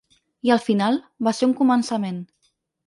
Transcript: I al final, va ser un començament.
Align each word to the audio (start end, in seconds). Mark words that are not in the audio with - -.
I 0.49 0.53
al 0.55 0.61
final, 0.63 0.97
va 1.29 1.35
ser 1.41 1.51
un 1.51 1.55
començament. 1.63 2.21